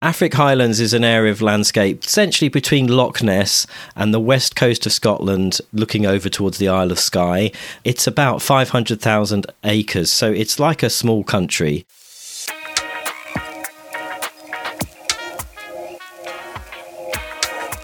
[0.00, 4.86] Affric Highlands is an area of landscape essentially between Loch Ness and the west coast
[4.86, 7.50] of Scotland, looking over towards the Isle of Skye.
[7.82, 11.84] It's about 500,000 acres, so it's like a small country.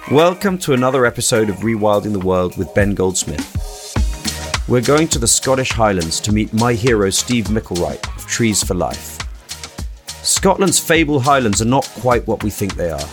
[0.08, 3.42] Welcome to another episode of Rewilding the World with Ben Goldsmith.
[4.68, 8.74] We're going to the Scottish Highlands to meet my hero Steve Micklewright of Trees for
[8.74, 9.23] Life.
[10.24, 13.08] Scotland's fabled highlands are not quite what we think they are.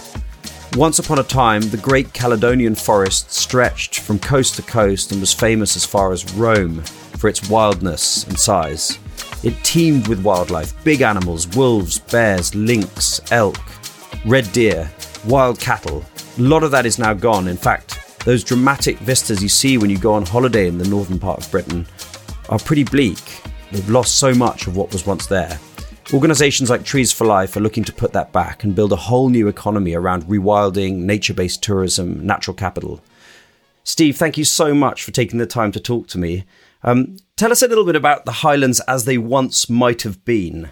[0.78, 5.34] Once upon a time, the great Caledonian forest stretched from coast to coast and was
[5.34, 6.82] famous as far as Rome
[7.18, 8.98] for its wildness and size.
[9.44, 13.60] It teemed with wildlife big animals, wolves, bears, lynx, elk,
[14.26, 14.90] red deer,
[15.26, 16.06] wild cattle.
[16.38, 17.50] A lot of that is now gone.
[17.50, 21.20] In fact, those dramatic vistas you see when you go on holiday in the northern
[21.20, 21.86] part of Britain
[22.48, 23.20] are pretty bleak.
[23.74, 25.60] They've lost so much of what was once there.
[26.14, 29.30] Organisations like Trees for Life are looking to put that back and build a whole
[29.30, 33.00] new economy around rewilding, nature based tourism, natural capital.
[33.86, 36.44] Steve, thank you so much for taking the time to talk to me.
[36.84, 40.72] Um, tell us a little bit about the Highlands as they once might have been.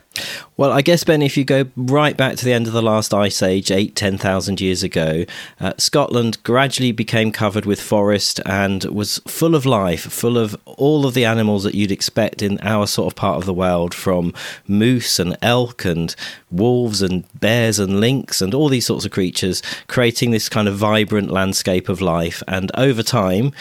[0.55, 3.11] Well, I guess, Ben, if you go right back to the end of the last
[3.11, 5.25] ice age, eight, 10,000 years ago,
[5.59, 11.07] uh, Scotland gradually became covered with forest and was full of life, full of all
[11.07, 14.31] of the animals that you'd expect in our sort of part of the world, from
[14.67, 16.15] moose and elk and
[16.51, 20.75] wolves and bears and lynx and all these sorts of creatures, creating this kind of
[20.75, 22.43] vibrant landscape of life.
[22.47, 23.53] And over time,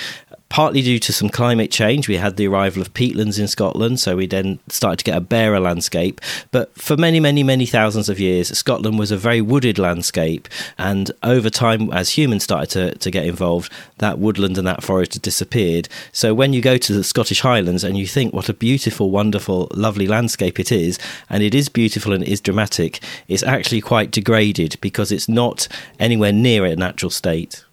[0.48, 2.08] partly due to some climate change.
[2.08, 5.20] We had the arrival of peatlands in Scotland, so we then started to get a
[5.20, 6.20] barer landscape.
[6.50, 10.48] But for many, many, many thousands of years, Scotland was a very wooded landscape.
[10.78, 15.14] And over time, as humans started to, to get involved, that woodland and that forest
[15.14, 15.88] had disappeared.
[16.12, 19.68] So when you go to the Scottish Highlands and you think what a beautiful, wonderful,
[19.74, 24.10] lovely landscape it is, and it is beautiful and it is dramatic, it's actually quite
[24.10, 27.64] degraded because it's not anywhere near a natural state.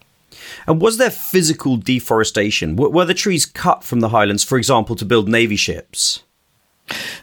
[0.66, 2.76] And was there physical deforestation?
[2.76, 6.22] Were the trees cut from the highlands, for example, to build navy ships?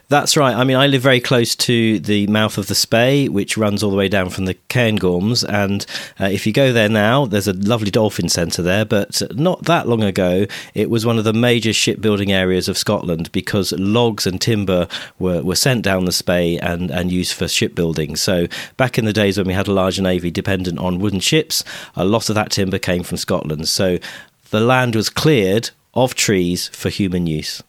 [0.08, 0.54] That's right.
[0.54, 3.90] I mean, I live very close to the mouth of the Spey, which runs all
[3.90, 5.44] the way down from the Cairngorms.
[5.48, 5.86] And
[6.20, 8.84] uh, if you go there now, there's a lovely dolphin centre there.
[8.84, 13.32] But not that long ago, it was one of the major shipbuilding areas of Scotland
[13.32, 14.86] because logs and timber
[15.18, 18.16] were, were sent down the Spey and, and used for shipbuilding.
[18.16, 18.46] So
[18.76, 21.64] back in the days when we had a large navy dependent on wooden ships,
[21.96, 23.68] a lot of that timber came from Scotland.
[23.68, 23.98] So
[24.50, 27.62] the land was cleared of trees for human use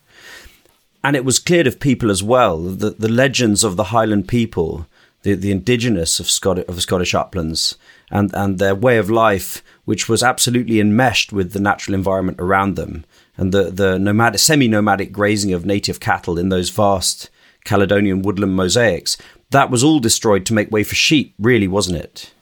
[1.05, 2.57] and it was cleared of people as well.
[2.57, 4.87] The, the legends of the Highland people,
[5.21, 7.77] the, the indigenous of, Scot- of Scottish uplands,
[8.09, 12.75] and, and their way of life, which was absolutely enmeshed with the natural environment around
[12.75, 13.05] them,
[13.37, 17.29] and the, the nomadic, semi nomadic grazing of native cattle in those vast
[17.65, 19.15] Caledonian woodland mosaics,
[19.51, 22.33] that was all destroyed to make way for sheep, really, wasn't it?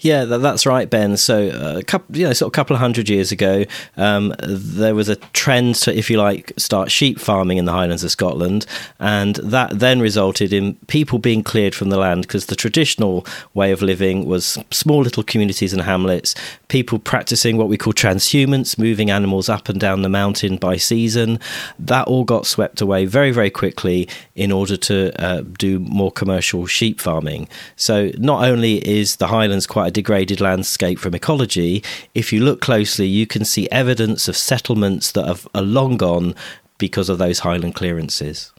[0.00, 1.16] Yeah, that's right, Ben.
[1.16, 3.64] So, uh, a couple, you know, sort of a couple of hundred years ago,
[3.96, 8.04] um, there was a trend to, if you like, start sheep farming in the Highlands
[8.04, 8.66] of Scotland,
[8.98, 13.72] and that then resulted in people being cleared from the land because the traditional way
[13.72, 16.34] of living was small little communities and hamlets,
[16.68, 21.38] people practicing what we call transhumance, moving animals up and down the mountain by season.
[21.78, 26.66] That all got swept away very, very quickly in order to uh, do more commercial
[26.66, 27.48] sheep farming.
[27.76, 31.82] So, not only is the Highlands quite a degraded landscape from ecology,
[32.14, 36.34] if you look closely, you can see evidence of settlements that have, are long gone
[36.78, 38.52] because of those highland clearances.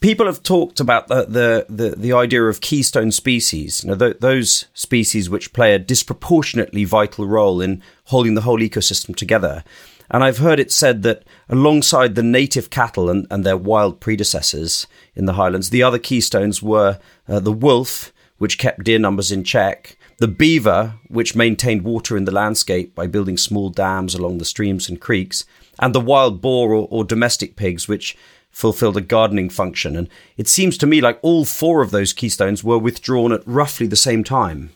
[0.00, 4.18] People have talked about the the, the, the idea of keystone species, you know, th-
[4.18, 9.62] those species which play a disproportionately vital role in holding the whole ecosystem together.
[10.10, 14.86] And I've heard it said that alongside the native cattle and, and their wild predecessors
[15.14, 19.42] in the highlands, the other keystones were uh, the wolf, which kept deer numbers in
[19.42, 24.44] check, the beaver, which maintained water in the landscape by building small dams along the
[24.44, 25.44] streams and creeks,
[25.80, 28.16] and the wild boar or, or domestic pigs, which
[28.52, 29.96] fulfilled a gardening function.
[29.96, 33.88] And it seems to me like all four of those keystones were withdrawn at roughly
[33.88, 34.70] the same time.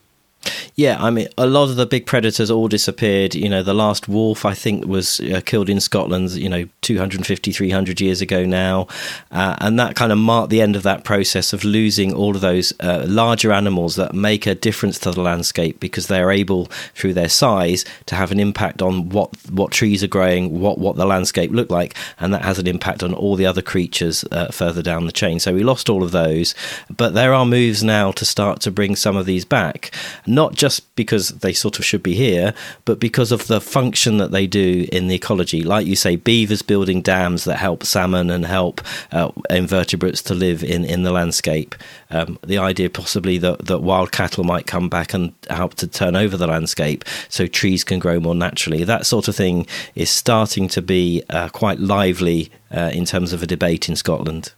[0.75, 3.35] Yeah, I mean, a lot of the big predators all disappeared.
[3.35, 7.53] You know, the last wolf, I think, was uh, killed in Scotland, you know, 250,
[7.53, 8.87] 300 years ago now.
[9.31, 12.43] Uh, and that kind of marked the end of that process of losing all of
[12.43, 17.15] those uh, larger animals that make a difference to the landscape because they're able, through
[17.15, 21.06] their size, to have an impact on what, what trees are growing, what, what the
[21.06, 21.97] landscape looked like.
[22.20, 25.41] And that has an impact on all the other creatures uh, further down the chain.
[25.41, 26.55] So we lost all of those.
[26.94, 29.91] But there are moves now to start to bring some of these back.
[30.37, 32.53] Not just because they sort of should be here,
[32.85, 35.62] but because of the function that they do in the ecology.
[35.62, 40.62] Like you say, beavers building dams that help salmon and help uh, invertebrates to live
[40.62, 41.75] in, in the landscape.
[42.11, 46.15] Um, the idea possibly that, that wild cattle might come back and help to turn
[46.15, 48.85] over the landscape so trees can grow more naturally.
[48.85, 53.43] That sort of thing is starting to be uh, quite lively uh, in terms of
[53.43, 54.53] a debate in Scotland.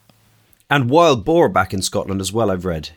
[0.68, 2.90] And wild boar back in Scotland as well, I've read.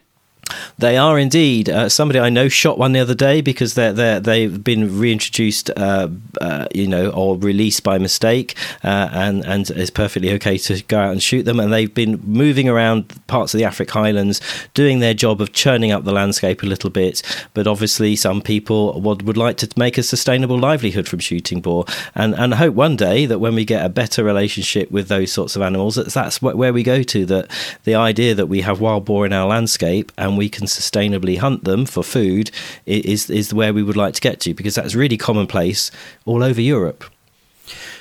[0.78, 1.70] They are indeed.
[1.70, 5.70] Uh, somebody I know shot one the other day because they're, they're they've been reintroduced,
[5.78, 6.10] uh,
[6.40, 11.00] uh, you know, or released by mistake, uh, and and it's perfectly okay to go
[11.00, 11.60] out and shoot them.
[11.60, 14.42] And they've been moving around parts of the Affric Highlands,
[14.74, 17.22] doing their job of churning up the landscape a little bit.
[17.54, 21.86] But obviously, some people would would like to make a sustainable livelihood from shooting boar,
[22.16, 25.56] and and hope one day that when we get a better relationship with those sorts
[25.56, 27.26] of animals, that's that's where we go to.
[27.26, 27.52] That
[27.84, 31.64] the idea that we have wild boar in our landscape and we can sustainably hunt
[31.64, 32.52] them for food
[32.86, 35.92] is is where we would like to get to because that's really commonplace
[36.26, 37.04] all over Europe.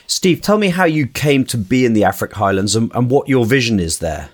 [0.06, 3.28] Steve, tell me how you came to be in the Affric Highlands and, and what
[3.28, 4.30] your vision is there.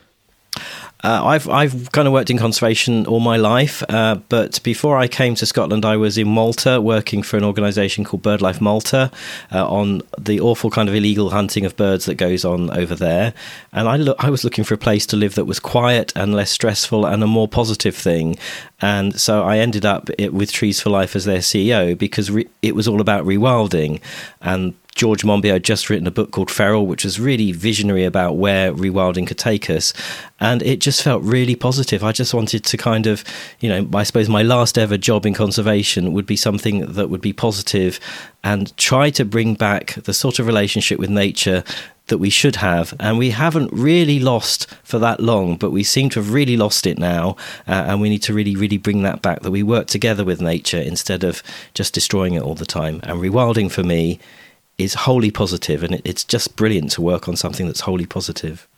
[1.06, 5.06] Uh, I've I've kind of worked in conservation all my life, uh, but before I
[5.06, 9.12] came to Scotland, I was in Malta working for an organisation called BirdLife Malta
[9.52, 13.34] uh, on the awful kind of illegal hunting of birds that goes on over there.
[13.72, 16.50] And I I was looking for a place to live that was quiet and less
[16.50, 18.36] stressful and a more positive thing.
[18.80, 22.74] And so I ended up with Trees for Life as their CEO because re- it
[22.74, 24.00] was all about rewilding
[24.40, 28.38] and George Monbiot had just written a book called Feral, which was really visionary about
[28.38, 29.93] where rewilding could take us.
[30.40, 32.02] And it just felt really positive.
[32.02, 33.22] I just wanted to kind of,
[33.60, 37.20] you know, I suppose my last ever job in conservation would be something that would
[37.20, 38.00] be positive
[38.43, 41.62] and try to bring back the sort of relationship with nature
[42.06, 42.94] that we should have.
[42.99, 46.87] And we haven't really lost for that long, but we seem to have really lost
[46.87, 47.37] it now.
[47.69, 50.40] Uh, and we need to really, really bring that back that we work together with
[50.40, 51.42] nature instead of
[51.75, 53.00] just destroying it all the time.
[53.02, 54.20] And rewilding for me
[54.78, 58.69] is wholly positive, and it's just brilliant to work on something that's wholly positive.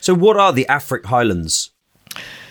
[0.00, 1.70] So, what are the Affric Highlands?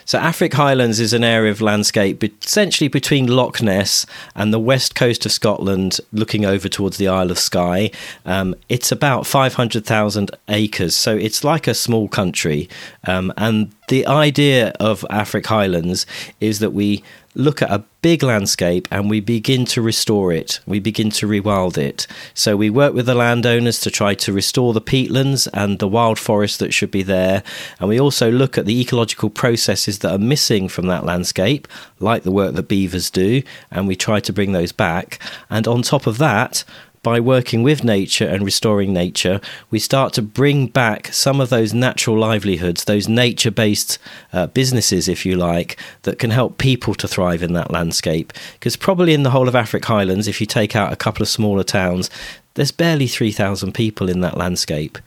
[0.07, 4.93] So, Affric Highlands is an area of landscape essentially between Loch Ness and the west
[4.93, 7.89] coast of Scotland, looking over towards the Isle of Skye.
[8.23, 12.69] Um, it's about 500,000 acres, so it's like a small country.
[13.05, 16.05] Um, and the idea of Affric Highlands
[16.39, 17.03] is that we
[17.35, 20.59] look at a big landscape and we begin to restore it.
[20.65, 22.07] We begin to rewild it.
[22.33, 26.17] So we work with the landowners to try to restore the peatlands and the wild
[26.17, 27.43] forest that should be there.
[27.79, 31.67] And we also look at the ecological processes that are missing from that landscape,
[31.99, 33.41] like the work that beavers do,
[33.71, 35.19] and we try to bring those back.
[35.49, 36.63] And on top of that,
[37.05, 41.71] by working with nature and restoring nature, we start to bring back some of those
[41.71, 43.99] natural livelihoods, those nature based
[44.33, 48.33] uh, businesses, if you like, that can help people to thrive in that landscape.
[48.53, 51.29] Because probably in the whole of Affric Highlands, if you take out a couple of
[51.29, 52.09] smaller towns,
[52.55, 54.97] there's barely 3,000 people in that landscape.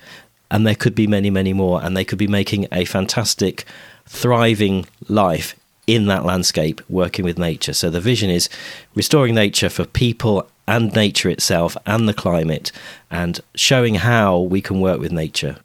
[0.53, 1.83] And there could be many, many more.
[1.83, 3.65] And they could be making a fantastic,
[4.07, 5.57] thriving life
[5.89, 7.73] in that landscape working with nature.
[7.73, 8.49] So the vision is
[8.95, 12.71] restoring nature for people and nature itself and the climate
[13.11, 15.57] and showing how we can work with nature.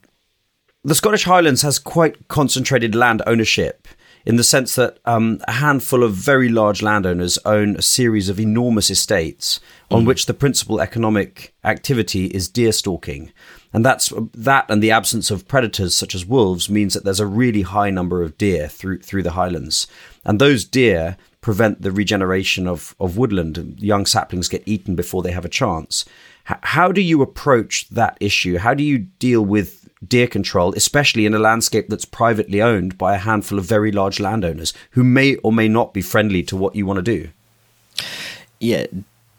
[0.83, 3.87] The Scottish Highlands has quite concentrated land ownership
[4.25, 8.39] in the sense that um, a handful of very large landowners own a series of
[8.39, 9.59] enormous estates
[9.91, 10.07] on mm.
[10.07, 13.31] which the principal economic activity is deer stalking.
[13.73, 17.27] And that's that and the absence of predators such as wolves means that there's a
[17.27, 19.87] really high number of deer through through the highlands.
[20.23, 23.75] And those deer prevent the regeneration of, of woodland.
[23.77, 26.05] Young saplings get eaten before they have a chance.
[26.49, 28.57] H- how do you approach that issue?
[28.57, 33.13] How do you deal with deer control, especially in a landscape that's privately owned by
[33.13, 36.75] a handful of very large landowners who may or may not be friendly to what
[36.75, 37.29] you want to do?
[38.59, 38.87] Yeah,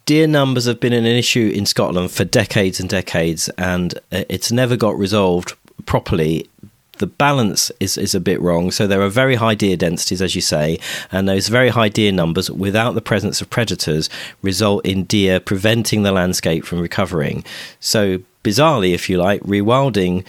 [0.04, 4.52] deer numbers have been an issue in Scotland for decades and decades, and uh, it's
[4.52, 5.54] never got resolved
[5.86, 6.48] properly
[6.98, 8.70] the balance is, is a bit wrong.
[8.70, 10.78] So there are very high deer densities, as you say,
[11.10, 14.08] and those very high deer numbers, without the presence of predators,
[14.42, 17.44] result in deer preventing the landscape from recovering.
[17.80, 20.24] So bizarrely, if you like, rewilding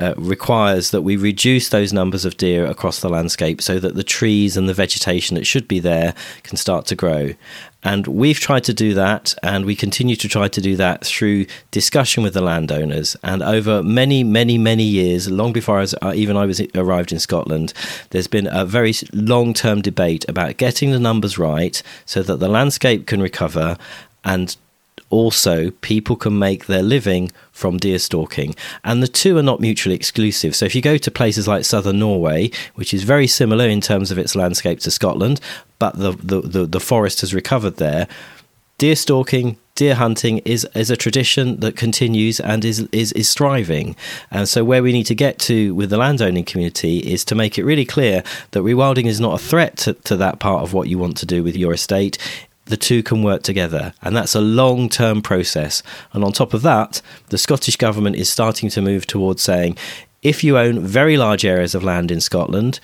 [0.00, 4.02] uh, requires that we reduce those numbers of deer across the landscape so that the
[4.02, 7.34] trees and the vegetation that should be there can start to grow.
[7.82, 11.46] And we've tried to do that, and we continue to try to do that through
[11.70, 13.16] discussion with the landowners.
[13.22, 17.10] And over many, many, many years, long before I was, uh, even I was arrived
[17.10, 17.72] in Scotland,
[18.10, 23.06] there's been a very long-term debate about getting the numbers right so that the landscape
[23.06, 23.78] can recover
[24.24, 24.56] and
[25.10, 28.54] also people can make their living from deer stalking.
[28.84, 30.56] And the two are not mutually exclusive.
[30.56, 34.10] So if you go to places like southern Norway, which is very similar in terms
[34.10, 35.40] of its landscape to Scotland,
[35.78, 38.06] but the, the, the, the forest has recovered there,
[38.78, 43.96] deer stalking, deer hunting is is a tradition that continues and is is is thriving.
[44.30, 47.58] And so where we need to get to with the landowning community is to make
[47.58, 50.88] it really clear that rewilding is not a threat to, to that part of what
[50.88, 52.18] you want to do with your estate
[52.70, 53.92] the two can work together.
[54.02, 55.82] And that's a long term process.
[56.12, 59.76] And on top of that, the Scottish Government is starting to move towards saying
[60.22, 62.78] if you own very large areas of land in Scotland,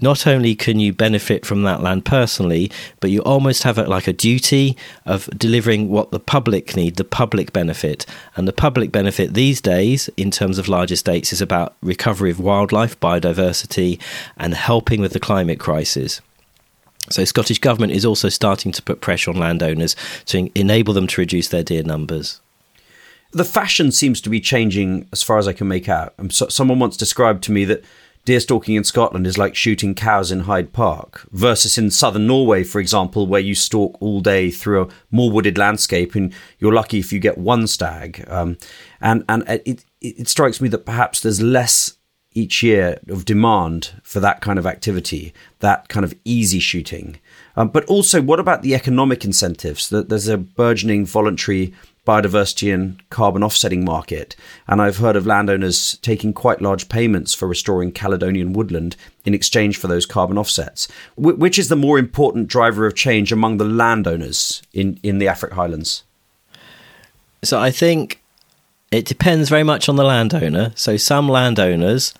[0.00, 2.70] not only can you benefit from that land personally,
[3.00, 7.52] but you almost have like a duty of delivering what the public need, the public
[7.52, 8.06] benefit.
[8.34, 12.40] And the public benefit these days, in terms of large estates, is about recovery of
[12.40, 14.00] wildlife, biodiversity,
[14.38, 16.20] and helping with the climate crisis.
[17.08, 21.20] So, Scottish Government is also starting to put pressure on landowners to enable them to
[21.20, 22.40] reduce their deer numbers.
[23.32, 26.14] The fashion seems to be changing as far as I can make out.
[26.18, 27.84] Um, someone once described to me that
[28.24, 32.64] deer stalking in Scotland is like shooting cows in Hyde Park, versus in southern Norway,
[32.64, 36.98] for example, where you stalk all day through a more wooded landscape and you're lucky
[36.98, 38.24] if you get one stag.
[38.28, 38.58] Um,
[39.00, 41.94] and and it, it strikes me that perhaps there's less
[42.40, 47.18] each year of demand for that kind of activity, that kind of easy shooting.
[47.56, 49.90] Um, but also, what about the economic incentives?
[49.90, 51.74] There's a burgeoning voluntary
[52.06, 54.34] biodiversity and carbon offsetting market,
[54.66, 59.76] and I've heard of landowners taking quite large payments for restoring Caledonian woodland in exchange
[59.76, 60.88] for those carbon offsets.
[61.16, 65.26] Wh- which is the more important driver of change among the landowners in in the
[65.26, 66.04] Affric Highlands?
[67.42, 68.19] So I think
[68.90, 70.72] it depends very much on the landowner.
[70.74, 72.12] So some landowners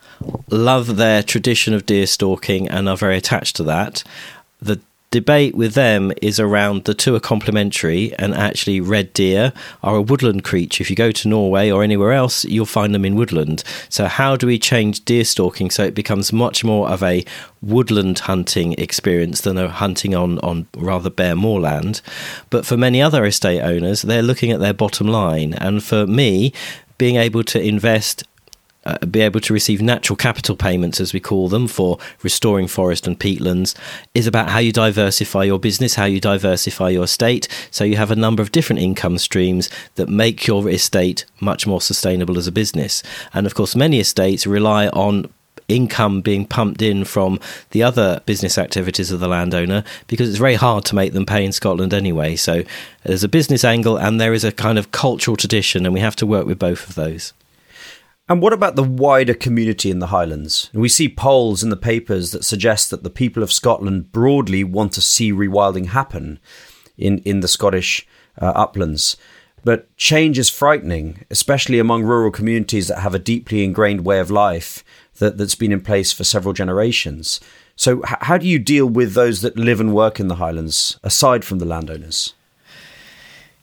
[0.48, 4.04] love their tradition of deer stalking and are very attached to that.
[4.60, 9.52] The debate with them is around the two are complementary and actually red deer
[9.82, 10.82] are a woodland creature.
[10.82, 13.64] If you go to norway or anywhere else you'll find them in woodland.
[13.88, 17.24] So how do we change deer stalking so it becomes much more of a
[17.60, 22.02] woodland hunting experience than a hunting on on rather bare moorland?
[22.48, 25.54] But for many other estate owners they're looking at their bottom line.
[25.54, 26.52] And for me
[26.98, 28.22] being able to invest
[28.84, 33.06] uh, be able to receive natural capital payments, as we call them, for restoring forest
[33.06, 33.74] and peatlands,
[34.14, 37.48] is about how you diversify your business, how you diversify your estate.
[37.70, 41.80] So you have a number of different income streams that make your estate much more
[41.80, 43.02] sustainable as a business.
[43.34, 45.32] And of course, many estates rely on
[45.70, 47.38] income being pumped in from
[47.70, 51.44] the other business activities of the landowner because it's very hard to make them pay
[51.44, 52.36] in Scotland anyway.
[52.36, 52.64] So
[53.04, 56.16] there's a business angle and there is a kind of cultural tradition, and we have
[56.16, 57.32] to work with both of those.
[58.30, 60.70] And what about the wider community in the Highlands?
[60.72, 64.92] We see polls in the papers that suggest that the people of Scotland broadly want
[64.92, 66.38] to see rewilding happen
[66.96, 68.06] in, in the Scottish
[68.40, 69.16] uh, uplands.
[69.64, 74.30] But change is frightening, especially among rural communities that have a deeply ingrained way of
[74.30, 74.84] life
[75.18, 77.40] that, that's been in place for several generations.
[77.74, 81.00] So, h- how do you deal with those that live and work in the Highlands,
[81.02, 82.34] aside from the landowners?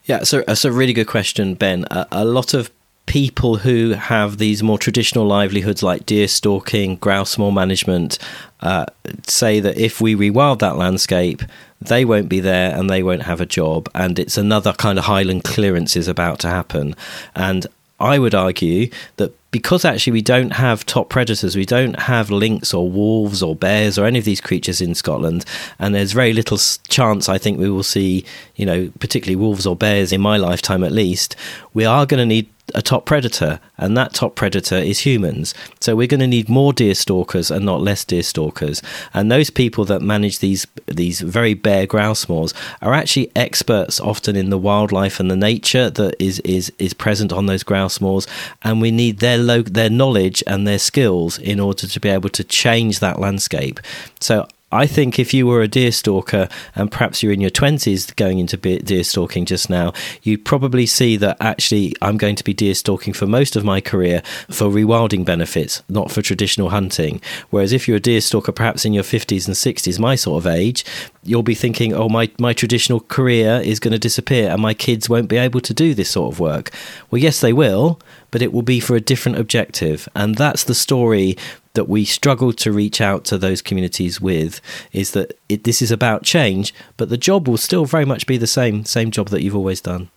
[0.03, 1.85] Yeah, so that's a really good question, Ben.
[1.89, 2.69] A, a lot of
[3.07, 8.19] people who have these more traditional livelihoods like deer stalking, grouse moor management,
[8.59, 8.85] uh,
[9.25, 11.41] say that if we rewild that landscape,
[11.81, 15.05] they won't be there and they won't have a job, and it's another kind of
[15.05, 16.95] highland clearance is about to happen.
[17.35, 17.65] And
[17.99, 22.73] I would argue that because actually we don't have top predators, we don't have lynx
[22.73, 25.45] or wolves or bears or any of these creatures in Scotland,
[25.79, 26.57] and there's very little
[26.89, 30.83] chance I think we will see, you know, particularly wolves or bears in my lifetime
[30.83, 31.35] at least.
[31.73, 35.53] We are going to need a top predator, and that top predator is humans.
[35.79, 38.81] So we're going to need more deer stalkers and not less deer stalkers.
[39.13, 44.35] And those people that manage these these very bare grouse moors are actually experts often
[44.35, 48.27] in the wildlife and the nature that is is is present on those grouse moors,
[48.63, 52.29] and we need their lo- their knowledge and their skills in order to be able
[52.29, 53.79] to change that landscape.
[54.19, 58.13] So I think if you were a deer stalker and perhaps you're in your 20s
[58.17, 59.93] going into deer stalking just now,
[60.23, 63.79] you'd probably see that actually I'm going to be deer stalking for most of my
[63.79, 67.21] career for rewilding benefits, not for traditional hunting.
[67.49, 70.47] Whereas if you're a deer stalker perhaps in your 50s and 60s, my sort of
[70.51, 70.83] age,
[71.23, 75.07] you'll be thinking, oh, my, my traditional career is going to disappear and my kids
[75.07, 76.71] won't be able to do this sort of work.
[77.09, 80.07] Well, yes, they will, but it will be for a different objective.
[80.15, 81.37] And that's the story
[81.73, 85.91] that we struggle to reach out to those communities with is that it, this is
[85.91, 89.43] about change, but the job will still very much be the same, same job that
[89.43, 90.09] you've always done.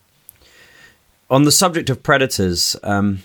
[1.29, 3.23] On the subject of predators, um,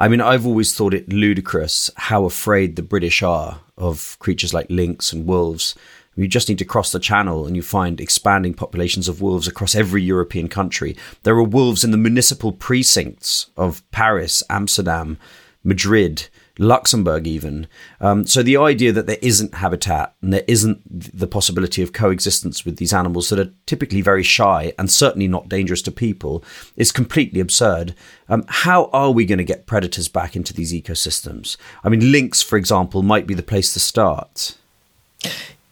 [0.00, 4.66] I mean, I've always thought it ludicrous how afraid the British are of creatures like
[4.70, 5.74] lynx and wolves.
[6.16, 9.74] You just need to cross the channel and you find expanding populations of wolves across
[9.74, 10.96] every European country.
[11.22, 15.18] There are wolves in the municipal precincts of Paris, Amsterdam,
[15.62, 17.66] Madrid, Luxembourg, even.
[18.00, 20.82] Um, so the idea that there isn't habitat and there isn't
[21.18, 25.48] the possibility of coexistence with these animals that are typically very shy and certainly not
[25.48, 26.44] dangerous to people
[26.76, 27.94] is completely absurd.
[28.28, 31.56] Um, how are we going to get predators back into these ecosystems?
[31.82, 34.56] I mean, lynx, for example, might be the place to start.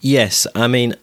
[0.01, 0.95] Yes, I mean,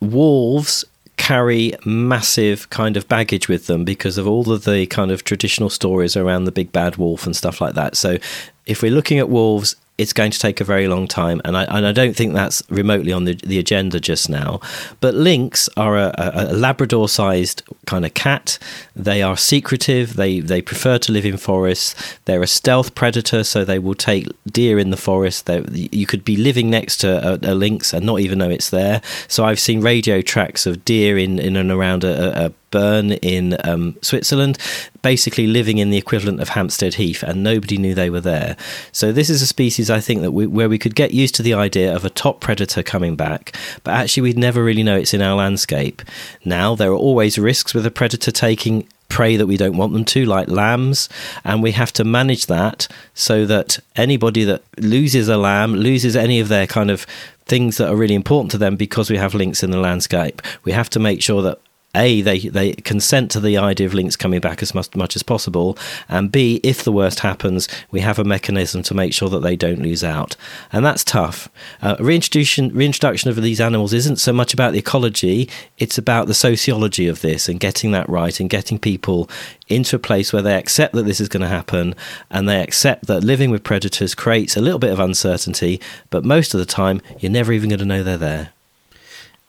[0.00, 0.84] wolves
[1.16, 5.70] carry massive kind of baggage with them because of all of the kind of traditional
[5.70, 7.96] stories around the big bad wolf and stuff like that.
[7.96, 8.18] So
[8.66, 11.64] if we're looking at wolves it's going to take a very long time, and I,
[11.64, 14.60] and I don't think that's remotely on the, the agenda just now.
[15.00, 18.58] But lynx are a, a, a Labrador sized kind of cat.
[18.96, 21.94] They are secretive, they, they prefer to live in forests.
[22.24, 25.46] They're a stealth predator, so they will take deer in the forest.
[25.46, 28.70] They're, you could be living next to a, a, lynx and not even know it's
[28.70, 29.00] there.
[29.28, 33.56] So I've seen radio tracks of deer in, in and around a, a burn in
[33.62, 34.58] um, Switzerland,
[35.00, 38.56] basically living in the equivalent of Hampstead Heath, and nobody knew they were there.
[38.90, 41.44] So this is a species I think that we, where we could get used to
[41.44, 45.14] the idea of a top predator coming back, but actually we'd never really know it's
[45.14, 46.02] in our landscape.
[46.44, 50.04] Now there are always risks with a predator taking prey that we don't want them
[50.04, 51.08] to, like lambs,
[51.44, 56.40] and we have to manage that so that anybody that loses a lamb, loses any
[56.40, 57.06] of their kind of
[57.46, 60.42] things that are really important to them because we have lynx in the landscape.
[60.64, 61.60] We have to make sure that
[61.94, 65.22] a they they consent to the idea of lynx coming back as much, much as
[65.22, 69.40] possible, and b if the worst happens, we have a mechanism to make sure that
[69.40, 70.36] they don't lose out,
[70.72, 71.48] and that's tough.
[71.82, 75.48] Uh, reintroduction reintroduction of these animals isn't so much about the ecology;
[75.78, 79.28] it's about the sociology of this and getting that right and getting people
[79.68, 81.94] into a place where they accept that this is going to happen
[82.30, 86.54] and they accept that living with predators creates a little bit of uncertainty, but most
[86.54, 88.52] of the time you're never even going to know they're there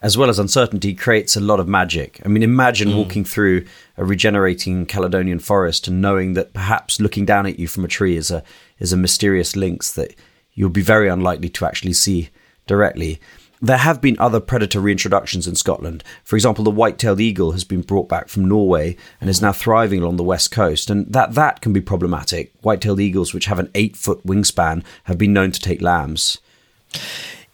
[0.06, 2.20] as well as uncertainty, creates a lot of magic.
[2.24, 2.96] I mean, imagine mm.
[2.96, 3.64] walking through
[3.96, 8.16] a regenerating Caledonian forest and knowing that perhaps looking down at you from a tree
[8.16, 8.44] is a
[8.78, 10.14] is a mysterious lynx that
[10.54, 12.30] you'll be very unlikely to actually see
[12.68, 13.18] directly.
[13.60, 16.04] There have been other predator reintroductions in Scotland.
[16.22, 20.02] For example, the white-tailed eagle has been brought back from Norway and is now thriving
[20.02, 22.52] along the west coast, and that that can be problematic.
[22.60, 26.38] White-tailed eagles, which have an eight-foot wingspan, have been known to take lambs.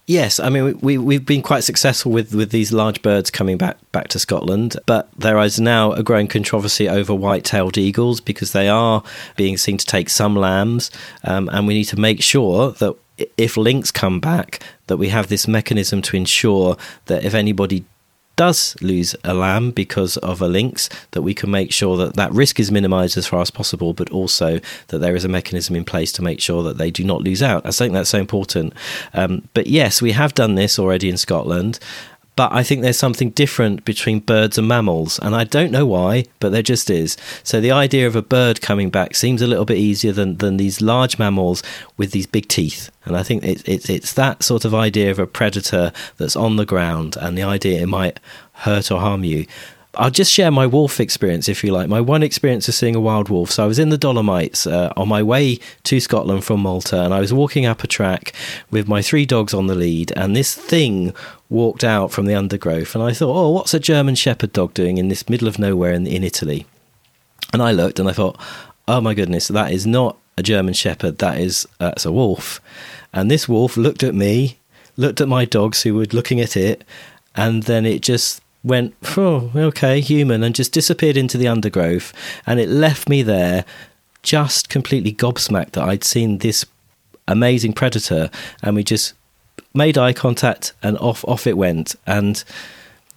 [0.06, 3.76] Yes, I mean we we've been quite successful with, with these large birds coming back
[3.92, 8.68] back to Scotland, but there is now a growing controversy over white-tailed eagles because they
[8.68, 9.04] are
[9.36, 10.90] being seen to take some lambs,
[11.22, 12.96] um, and we need to make sure that
[13.36, 17.84] if lynx come back, that we have this mechanism to ensure that if anybody
[18.36, 22.32] does lose a lamb because of a lynx, that we can make sure that that
[22.32, 25.84] risk is minimized as far as possible, but also that there is a mechanism in
[25.84, 27.66] place to make sure that they do not lose out.
[27.66, 28.72] I think that's so important.
[29.14, 31.78] Um, but yes, we have done this already in Scotland.
[32.34, 36.24] But I think there's something different between birds and mammals, and I don't know why,
[36.40, 37.16] but there just is.
[37.42, 40.56] So the idea of a bird coming back seems a little bit easier than, than
[40.56, 41.62] these large mammals
[41.98, 42.90] with these big teeth.
[43.04, 46.56] And I think it's it's it's that sort of idea of a predator that's on
[46.56, 48.18] the ground, and the idea it might
[48.52, 49.46] hurt or harm you.
[49.94, 51.88] I'll just share my wolf experience, if you like.
[51.88, 53.50] My one experience of seeing a wild wolf.
[53.50, 57.12] So I was in the Dolomites uh, on my way to Scotland from Malta, and
[57.12, 58.32] I was walking up a track
[58.70, 61.12] with my three dogs on the lead, and this thing
[61.52, 64.98] walked out from the undergrowth, and I thought, oh, what's a German Shepherd dog doing
[64.98, 66.66] in this middle of nowhere in, in Italy?
[67.52, 68.40] And I looked, and I thought,
[68.88, 71.18] oh my goodness, that is not a German Shepherd.
[71.18, 72.60] That is that's a wolf.
[73.12, 74.58] And this wolf looked at me,
[74.96, 76.84] looked at my dogs who were looking at it,
[77.36, 82.12] and then it just went, oh, okay, human, and just disappeared into the undergrowth.
[82.46, 83.64] And it left me there
[84.22, 86.64] just completely gobsmacked that I'd seen this
[87.26, 88.30] amazing predator.
[88.62, 89.14] And we just
[89.74, 91.94] made eye contact and off, off it went.
[92.06, 92.42] And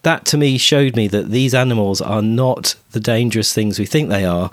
[0.04, 4.10] that to me showed me that these animals are not the dangerous things we think
[4.10, 4.52] they are.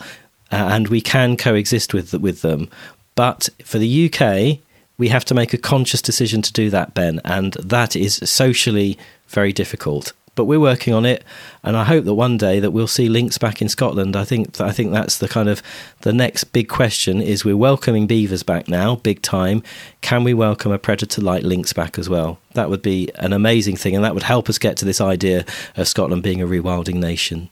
[0.50, 2.68] Uh, and we can coexist with with them.
[3.14, 4.58] But for the UK,
[4.98, 8.98] we have to make a conscious decision to do that, Ben, and that is socially
[9.28, 11.24] very difficult but we're working on it,
[11.62, 14.16] and I hope that one day that we'll see lynx back in Scotland.
[14.16, 15.62] I think I think that's the kind of
[16.00, 19.62] the next big question is we're welcoming beavers back now, big time.
[20.00, 22.38] Can we welcome a predator like lynx back as well?
[22.54, 25.44] That would be an amazing thing, and that would help us get to this idea
[25.76, 27.50] of Scotland being a rewilding nation.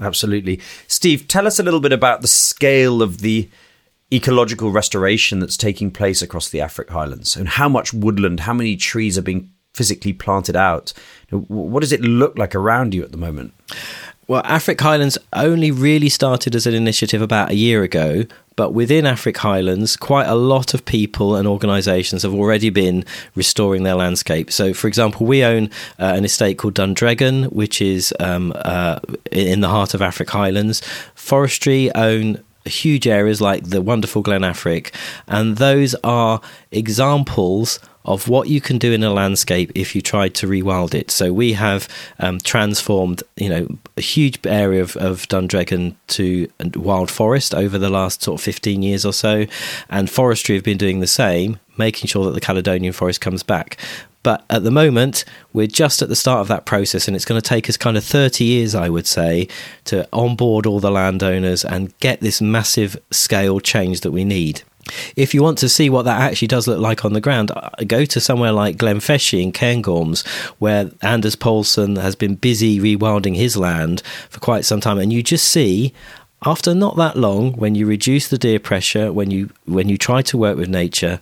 [0.00, 1.28] Absolutely, Steve.
[1.28, 3.48] Tell us a little bit about the scale of the
[4.12, 8.76] ecological restoration that's taking place across the Affric Highlands, and how much woodland, how many
[8.76, 10.92] trees are being physically planted out.
[11.30, 13.54] What does it look like around you at the moment?
[14.28, 19.04] Well, Affric Highlands only really started as an initiative about a year ago, but within
[19.04, 23.04] Affric Highlands, quite a lot of people and organisations have already been
[23.34, 24.52] restoring their landscape.
[24.52, 25.66] So, for example, we own
[25.98, 29.00] uh, an estate called Dundreggan, which is um, uh,
[29.32, 30.82] in the heart of Affric Highlands.
[31.14, 34.94] Forestry own huge areas like the wonderful Glen Affric,
[35.26, 40.34] and those are examples of what you can do in a landscape if you tried
[40.34, 41.10] to rewild it.
[41.10, 41.88] So we have
[42.18, 47.90] um, transformed, you know, a huge area of, of Dundreggan to wild forest over the
[47.90, 49.46] last sort of 15 years or so,
[49.88, 53.78] and forestry have been doing the same, making sure that the Caledonian forest comes back.
[54.22, 57.40] But at the moment, we're just at the start of that process, and it's going
[57.40, 59.48] to take us kind of 30 years, I would say,
[59.86, 64.62] to onboard all the landowners and get this massive scale change that we need
[65.16, 67.70] if you want to see what that actually does look like on the ground, uh,
[67.86, 70.26] go to somewhere like Glenfeshie in Cairngorms,
[70.58, 75.22] where Anders Povlsen has been busy rewilding his land for quite some time, and you
[75.22, 75.92] just see
[76.44, 80.22] after not that long, when you reduce the deer pressure, when you when you try
[80.22, 81.20] to work with nature,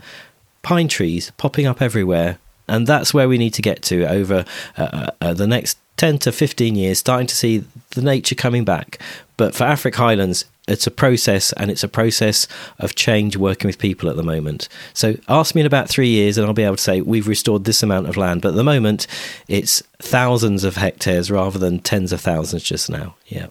[0.63, 4.45] pine trees popping up everywhere, and that's where we need to get to over
[4.79, 8.65] uh, uh, uh the next 10 to 15 years, starting to see the nature coming
[8.65, 8.99] back.
[9.37, 12.47] But for Affric Highlands, it's a process and it's a process
[12.79, 14.69] of change working with people at the moment.
[14.95, 17.65] So ask me in about three years and I'll be able to say we've restored
[17.65, 18.43] this amount of land.
[18.43, 19.07] But at the moment,
[19.49, 23.17] it's thousands of hectares rather than tens of thousands just now.
[23.27, 23.49] Yeah.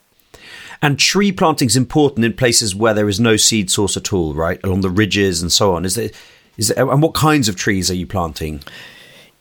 [0.82, 4.34] And tree planting is important in places where there is no seed source at all,
[4.34, 4.60] right?
[4.64, 5.84] Along the ridges and so on.
[5.84, 6.10] Is there,
[6.58, 8.62] is there, and what kinds of trees are you planting?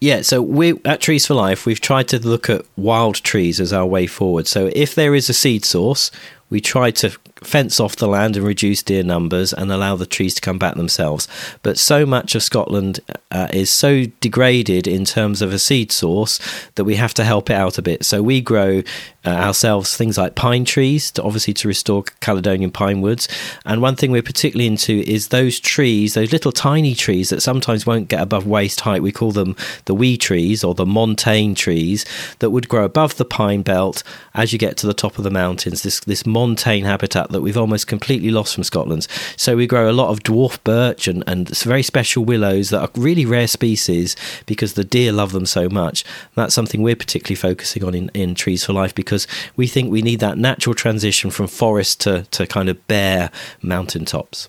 [0.01, 3.73] Yeah, so we at Trees for Life, we've tried to look at wild trees as
[3.73, 4.47] our way forward.
[4.47, 6.13] So if there is a seed source,
[6.51, 10.35] we try to fence off the land and reduce deer numbers and allow the trees
[10.35, 11.29] to come back themselves.
[11.63, 16.41] But so much of Scotland uh, is so degraded in terms of a seed source
[16.75, 18.05] that we have to help it out a bit.
[18.05, 18.83] So we grow
[19.25, 23.29] uh, ourselves things like pine trees to obviously to restore Caledonian pine woods.
[23.67, 27.85] And one thing we're particularly into is those trees, those little tiny trees that sometimes
[27.85, 29.03] won't get above waist height.
[29.03, 32.07] We call them the wee trees or the montane trees
[32.39, 34.03] that would grow above the pine belt
[34.35, 35.83] as you get to the top of the mountains.
[35.83, 39.07] This this montane habitat that we've almost completely lost from Scotland.
[39.37, 42.91] So we grow a lot of dwarf birch and, and very special willows that are
[42.95, 46.05] really rare species because the deer love them so much.
[46.35, 50.03] That's something we're particularly focusing on in, in Trees for Life because we think we
[50.03, 53.31] need that natural transition from forest to, to kind of bare
[53.63, 54.49] mountaintops.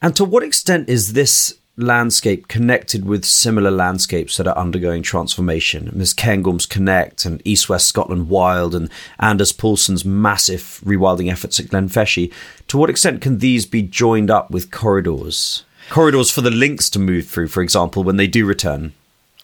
[0.00, 5.90] And to what extent is this landscape connected with similar landscapes that are undergoing transformation.
[5.94, 6.12] Ms.
[6.12, 12.32] Cairngorms Connect and East West Scotland Wild and Anders Povlsen's massive rewilding efforts at Glenfeshie.
[12.68, 15.64] To what extent can these be joined up with corridors?
[15.88, 18.92] Corridors for the lynx to move through, for example, when they do return.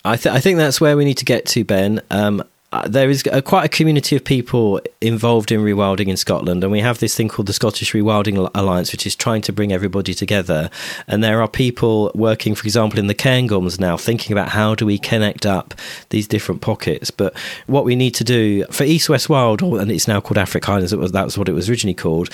[0.04, 2.00] I, th- I think that's where we need to get to, Ben.
[2.10, 6.62] Um, uh, there is a, quite a community of people involved in rewilding in Scotland,
[6.62, 9.72] and we have this thing called the Scottish Rewilding Alliance, which is trying to bring
[9.72, 10.68] everybody together.
[11.06, 14.84] And there are people working, for example, in the Cairngorms now, thinking about how do
[14.84, 15.74] we connect up
[16.10, 17.10] these different pockets.
[17.10, 17.34] But
[17.66, 20.90] what we need to do for East West Wild, and it's now called Affric Highlands,
[20.90, 22.28] that was that's what it was originally called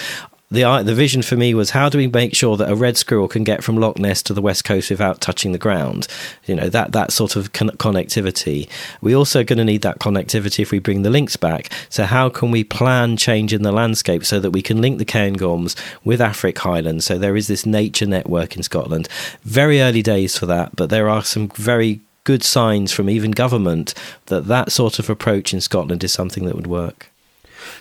[0.55, 3.29] the the vision for me was how do we make sure that a red squirrel
[3.29, 6.07] can get from Loch Ness to the west coast without touching the ground?
[6.47, 8.69] You know that that sort of con- connectivity.
[9.01, 11.71] We also going to need that connectivity if we bring the lynx back.
[11.89, 15.05] So how can we plan change in the landscape so that we can link the
[15.05, 17.05] Cairngorms with Affric Highlands?
[17.05, 19.09] So there is this nature network in Scotland.
[19.43, 23.95] Very early days for that, but there are some very good signs from even government
[24.27, 27.11] that that sort of approach in Scotland is something that would work.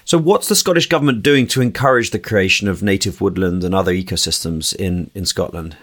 [0.05, 3.93] So, what's the Scottish Government doing to encourage the creation of native woodland and other
[3.93, 5.75] ecosystems in, in Scotland?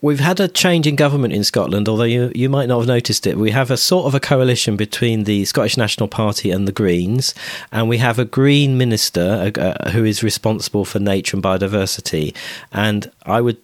[0.00, 3.26] We've had a change in government in Scotland, although you, you might not have noticed
[3.26, 3.36] it.
[3.36, 7.34] We have a sort of a coalition between the Scottish National Party and the Greens,
[7.72, 12.32] and we have a Green minister uh, who is responsible for nature and biodiversity.
[12.70, 13.58] And I would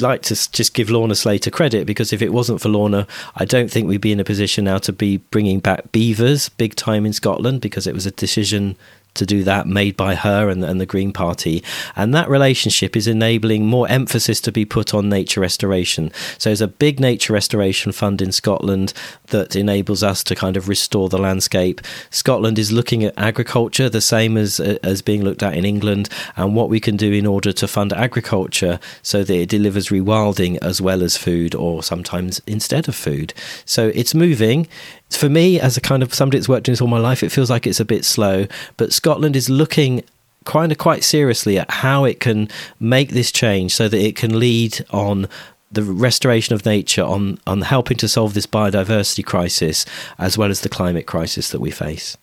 [0.00, 3.70] like to just give Lorna Slater credit because if it wasn't for Lorna, I don't
[3.70, 7.12] think we'd be in a position now to be bringing back beavers big time in
[7.12, 8.76] Scotland because it was a decision
[9.14, 11.62] to do that made by her and, and the Green Party.
[11.96, 16.12] And that relationship is enabling more emphasis to be put on nature restoration.
[16.38, 18.92] So there's a big nature restoration fund in Scotland
[19.28, 21.80] that enables us to kind of restore the landscape.
[22.10, 26.54] Scotland is looking at agriculture the same as as being looked at in England and
[26.54, 30.80] what we can do in order to fund agriculture so that it delivers rewilding as
[30.80, 33.32] well as food or sometimes instead of food.
[33.64, 34.68] So it's moving
[35.10, 37.30] for me, as a kind of somebody that's worked in this all my life, it
[37.30, 38.46] feels like it's a bit slow.
[38.76, 40.02] But Scotland is looking
[40.44, 44.38] kind of quite seriously at how it can make this change so that it can
[44.38, 45.26] lead on
[45.72, 49.84] the restoration of nature, on on helping to solve this biodiversity crisis
[50.18, 52.16] as well as the climate crisis that we face.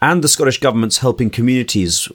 [0.00, 2.08] And the Scottish government's helping communities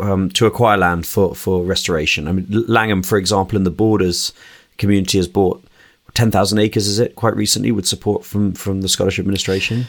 [0.00, 2.26] um, to acquire land for, for restoration.
[2.26, 4.32] I mean, Langholm, for example, in the Borders
[4.78, 5.62] community has bought
[6.18, 9.86] 10,000 acres, is it, quite recently with support from, from the Scottish administration?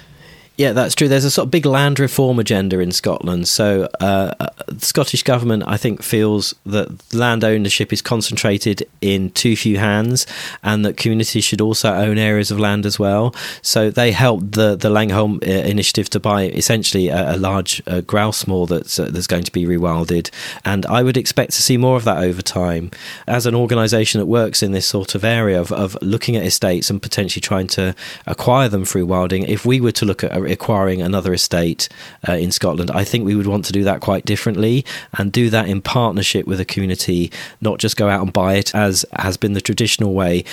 [0.60, 1.08] Yeah, that's true.
[1.08, 3.48] There's a sort of big land reform agenda in Scotland.
[3.48, 9.32] So, uh, uh, the Scottish government, I think, feels that land ownership is concentrated in
[9.32, 10.28] too few hands,
[10.62, 13.34] and that communities should also own areas of land as well.
[13.62, 18.02] So, they helped the the Langholm uh, initiative to buy essentially a, a large uh,
[18.02, 20.30] grouse moor that's uh, that's going to be rewilded,
[20.66, 22.92] and I would expect to see more of that over time.
[23.28, 26.90] As an organisation that works in this sort of area of, of looking at estates
[26.90, 27.96] and potentially trying to
[28.28, 31.90] acquire them through wilding, if we were to look at acquiring another estate
[32.28, 34.86] uh, in Scotland, I think we would want to do that quite differently
[35.18, 37.32] and do that in partnership with a community,
[37.62, 40.44] not just go out and buy it as has been the traditional way,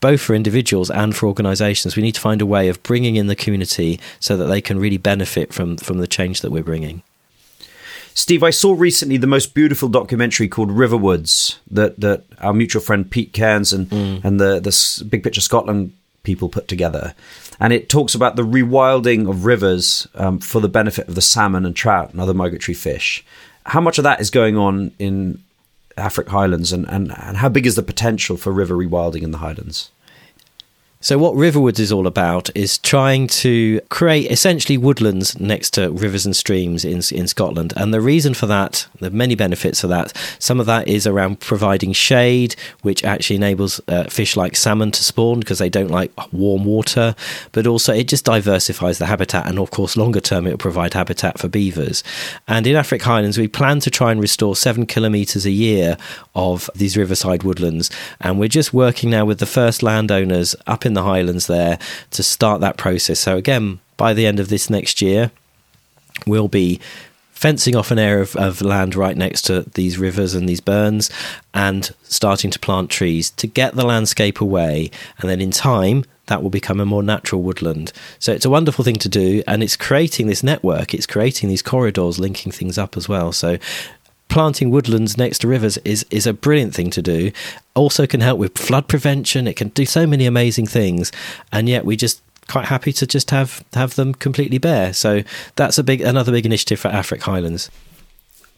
[0.00, 1.96] both for individuals and for organisations.
[1.96, 4.78] We need to find a way of bringing in the community so that they can
[4.78, 7.02] really benefit from from the change that we're bringing.
[8.14, 13.10] Steve, I saw recently the most beautiful documentary called Riverwoods that that our mutual friend
[13.10, 14.24] Pete Cairns and mm.
[14.24, 15.92] and the the Big Picture Scotland
[16.22, 17.14] people put together
[17.60, 21.64] and it talks about the rewilding of rivers um, for the benefit of the salmon
[21.64, 23.24] and trout and other migratory fish.
[23.64, 25.42] How much of that is going on in
[25.96, 29.38] Affric Highlands, and, and, and how big is the potential for river rewilding in the
[29.38, 29.90] Highlands?
[30.98, 36.24] So, what Riverwoods is all about is trying to create essentially woodlands next to rivers
[36.24, 37.74] and streams in, in Scotland.
[37.76, 40.16] And the reason for that, there are many benefits of that.
[40.38, 45.04] Some of that is around providing shade, which actually enables uh, fish like salmon to
[45.04, 47.14] spawn because they don't like warm water.
[47.52, 49.46] But also, it just diversifies the habitat.
[49.46, 52.02] And of course, longer term, it will provide habitat for beavers.
[52.48, 55.98] And in Affric Highlands, we plan to try and restore seven kilometres a year
[56.34, 57.90] of these riverside woodlands.
[58.18, 61.78] And we're just working now with the first landowners up in the Highlands there
[62.12, 63.20] to start that process.
[63.20, 65.30] So, again, by the end of this next year,
[66.26, 66.80] we'll be
[67.32, 71.10] fencing off an area of, of, land right next to these rivers and these burns
[71.52, 74.90] and starting to plant trees to get the landscape away.
[75.18, 77.92] And then in time, that will become a more natural woodland.
[78.18, 81.62] So it's a wonderful thing to do, and it's creating this network, it's creating these
[81.62, 83.32] corridors linking things up as well.
[83.32, 83.58] So
[84.28, 87.32] planting woodlands next to rivers is is a brilliant thing to do.
[87.74, 89.46] Also, can help with flood prevention.
[89.46, 91.12] It can do so many amazing things,
[91.52, 94.92] and yet we just quite happy to just have have them completely bare.
[94.92, 95.22] So
[95.56, 97.70] that's a big another big initiative for Affric Highlands.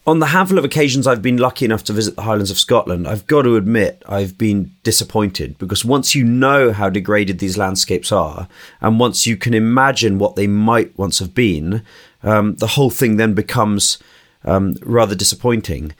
[0.07, 3.07] On the handful of occasions I've been lucky enough to visit the Highlands of Scotland,
[3.07, 8.11] I've got to admit I've been disappointed because once you know how degraded these landscapes
[8.11, 8.47] are,
[8.81, 11.83] and once you can imagine what they might once have been,
[12.23, 13.99] um, the whole thing then becomes
[14.43, 15.93] um, rather disappointing.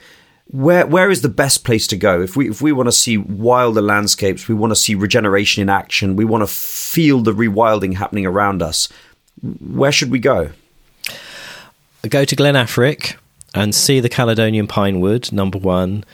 [0.46, 3.16] Where where is the best place to go if we if we want to see
[3.16, 7.94] wilder landscapes, we want to see regeneration in action, we want to feel the rewilding
[7.94, 8.88] happening around us.
[9.42, 10.50] Where should we go?
[12.08, 13.16] Go to Glen Affric
[13.54, 15.32] and see the Caledonian pinewood.
[15.32, 16.04] Number one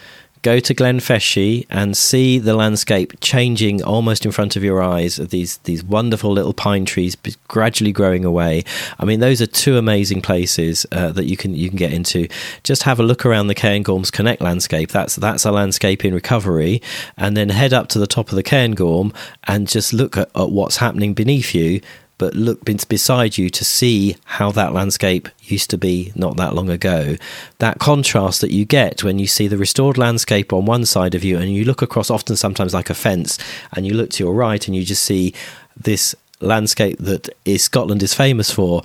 [0.46, 5.30] go to Glenfeshie and see the landscape changing almost in front of your eyes of
[5.30, 7.16] these these wonderful little pine trees
[7.48, 8.62] gradually growing away.
[9.00, 12.28] I mean, those are two amazing places uh, that you can you can get into.
[12.62, 14.92] Just have a look around the Cairngorms Connect landscape.
[14.92, 16.80] That's that's a landscape in recovery,
[17.16, 19.12] and then head up to the top of the Cairngorm
[19.48, 21.80] and just look at, at what's happening beneath you
[22.18, 26.70] but look beside you to see how that landscape used to be not that long
[26.70, 27.16] ago.
[27.58, 31.24] That contrast that you get when you see the restored landscape on one side of
[31.24, 33.38] you and you look across, often sometimes like a fence,
[33.72, 35.34] and you look to your right and you just see
[35.76, 38.82] this landscape that is Scotland is famous for.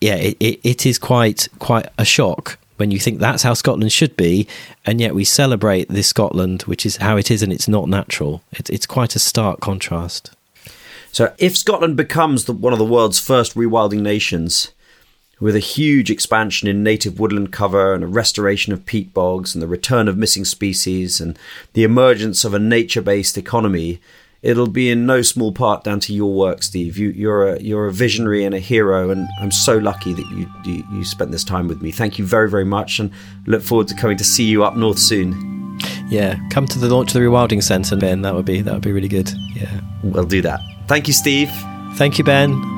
[0.00, 3.92] Yeah, it, it, it is quite quite a shock when you think that's how Scotland
[3.92, 4.46] should be,
[4.84, 8.42] and yet we celebrate this Scotland, which is how it is, and it's not natural.
[8.52, 10.33] It, it's quite a stark contrast.
[11.14, 14.72] So if Scotland becomes the, one of the world's first rewilding nations,
[15.38, 19.62] with a huge expansion in native woodland cover and a restoration of peat bogs and
[19.62, 21.38] the return of missing species and
[21.74, 24.00] the emergence of a nature-based economy,
[24.42, 26.98] it'll be in no small part down to your work, Steve.
[26.98, 30.48] You, are a you're a visionary and a hero, and I'm so lucky that you,
[30.64, 31.92] you you spent this time with me.
[31.92, 33.12] Thank you very very much, and
[33.46, 35.78] look forward to coming to see you up north soon.
[36.08, 38.22] Yeah, come to the launch of the Rewilding Centre, Ben.
[38.22, 39.30] That would be that would be really good.
[39.54, 40.73] Yeah, we'll do that.
[40.86, 41.50] Thank you, Steve.
[41.94, 42.74] Thank you, Ben.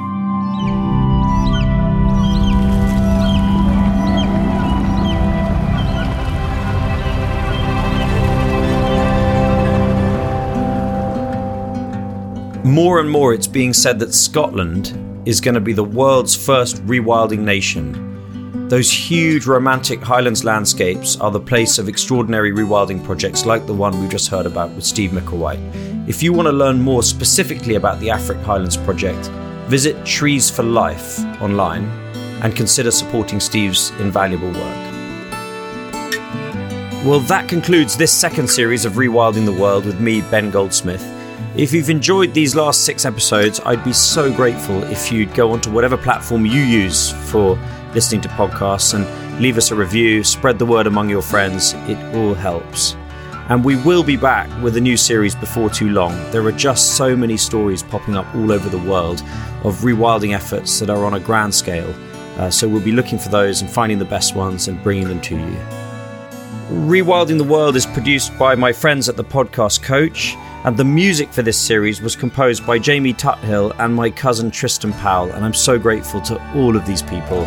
[12.64, 16.84] More and more, it's being said that Scotland is going to be the world's first
[16.86, 18.68] rewilding nation.
[18.68, 24.00] Those huge romantic Highlands landscapes are the place of extraordinary rewilding projects like the one
[24.00, 25.95] we just heard about with Steve Micklewright.
[26.06, 29.26] If you want to learn more specifically about the Affric Highlands project,
[29.66, 31.90] visit Trees for Life online.
[32.42, 34.92] and consider supporting Steve's invaluable work.
[37.04, 41.02] Well, that concludes this second series of Rewilding the World with me, Ben Goldsmith.
[41.56, 45.70] If you've enjoyed these last six episodes, I'd be so grateful if you'd go onto
[45.70, 47.58] whatever platform you use for
[47.94, 51.72] listening to podcasts and leave us a review, spread the word among your friends.
[51.88, 52.96] It all helps.
[53.48, 56.12] And we will be back with a new series before too long.
[56.32, 59.22] There are just so many stories popping up all over the world
[59.62, 61.94] of rewilding efforts that are on a grand scale.
[62.38, 65.20] Uh, so we'll be looking for those and finding the best ones and bringing them
[65.20, 65.56] to you.
[66.70, 71.32] Rewilding the World is produced by my friends at the Podcast Coach, and the music
[71.32, 75.54] for this series was composed by Jamie Tuthill and my cousin Tristan Powell, and I'm
[75.54, 77.46] so grateful to all of these people